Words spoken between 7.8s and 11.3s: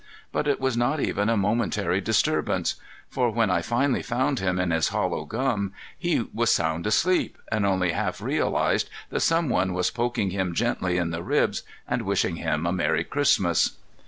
half realized that some one was poking him gently in the